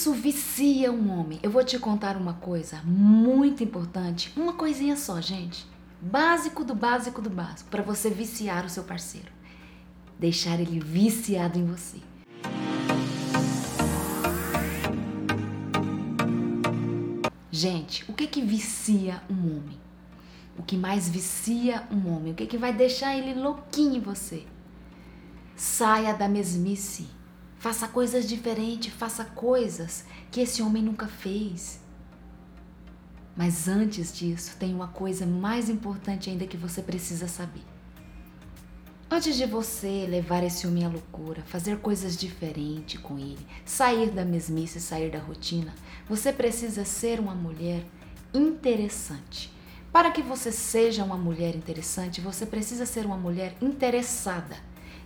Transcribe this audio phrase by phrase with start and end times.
[0.00, 1.38] isso vicia um homem.
[1.42, 5.66] Eu vou te contar uma coisa muito importante, uma coisinha só, gente.
[6.00, 9.30] Básico do básico do básico para você viciar o seu parceiro.
[10.18, 11.98] Deixar ele viciado em você.
[17.50, 19.78] Gente, o que que vicia um homem?
[20.56, 22.32] O que mais vicia um homem?
[22.32, 24.46] O que que vai deixar ele louquinho em você?
[25.54, 27.19] Saia da mesmice.
[27.60, 31.78] Faça coisas diferentes, faça coisas que esse homem nunca fez.
[33.36, 37.62] Mas antes disso, tem uma coisa mais importante ainda que você precisa saber.
[39.10, 44.24] Antes de você levar esse homem à loucura, fazer coisas diferentes com ele, sair da
[44.24, 45.74] mesmice, sair da rotina,
[46.08, 47.84] você precisa ser uma mulher
[48.32, 49.52] interessante.
[49.92, 54.56] Para que você seja uma mulher interessante, você precisa ser uma mulher interessada.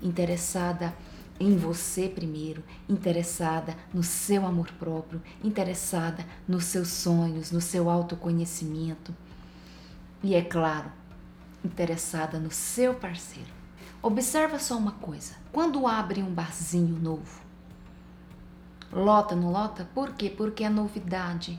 [0.01, 0.95] Interessada
[1.39, 9.15] em você primeiro, interessada no seu amor próprio, interessada nos seus sonhos, no seu autoconhecimento.
[10.23, 10.91] E é claro,
[11.65, 13.51] interessada no seu parceiro.
[14.03, 17.43] Observa só uma coisa: quando abre um barzinho novo,
[18.93, 19.89] lota, não lota?
[19.95, 20.31] Por quê?
[20.31, 21.59] Porque é novidade.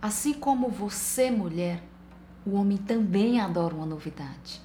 [0.00, 1.82] Assim como você, mulher,
[2.44, 4.60] o homem também adora uma novidade.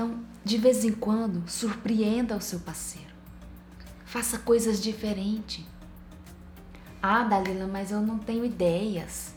[0.00, 3.12] Então, de vez em quando, surpreenda o seu parceiro.
[4.06, 5.62] Faça coisas diferentes.
[7.02, 9.34] Ah, Dalila, mas eu não tenho ideias.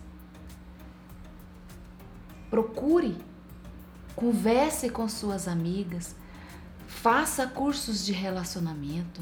[2.50, 3.17] Procure,
[4.16, 6.16] converse com suas amigas,
[6.88, 9.22] faça cursos de relacionamento.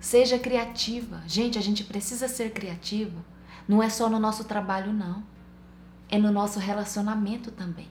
[0.00, 1.22] Seja criativa.
[1.28, 3.24] Gente, a gente precisa ser criativa.
[3.68, 5.22] Não é só no nosso trabalho, não.
[6.08, 7.88] É no nosso relacionamento também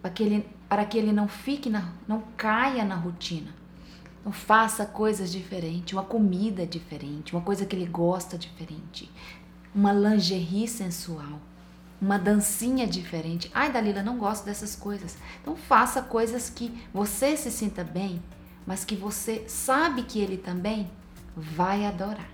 [0.00, 3.54] para que ele, para que ele não fique, na, não caia na rotina.
[4.20, 9.10] Então faça coisas diferentes, uma comida diferente, uma coisa que ele gosta diferente,
[9.74, 11.40] uma lingerie sensual,
[12.00, 13.50] uma dancinha diferente.
[13.54, 15.16] Ai, Dalila, não gosto dessas coisas.
[15.40, 18.22] Então faça coisas que você se sinta bem,
[18.66, 20.90] mas que você sabe que ele também
[21.34, 22.28] vai adorar.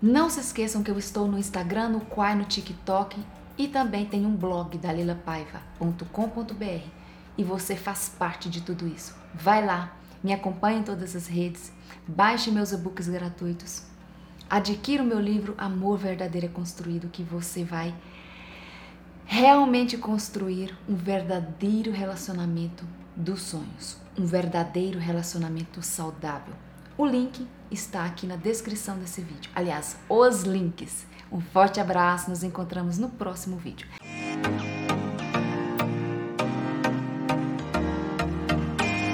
[0.00, 3.18] Não se esqueçam que eu estou no Instagram, no Quai, no TikTok
[3.56, 6.88] e também tem um blog dalilapaiva.com.br
[7.36, 9.14] e você faz parte de tudo isso.
[9.34, 11.72] Vai lá, me acompanhe em todas as redes,
[12.06, 13.84] baixe meus e-books gratuitos,
[14.48, 17.94] adquira o meu livro Amor Verdadeiro é Construído, que você vai
[19.26, 22.84] realmente construir um verdadeiro relacionamento
[23.16, 26.54] dos sonhos, um verdadeiro relacionamento saudável.
[26.96, 29.50] O link está aqui na descrição desse vídeo.
[29.52, 31.04] Aliás, os links.
[31.30, 33.88] Um forte abraço, nos encontramos no próximo vídeo.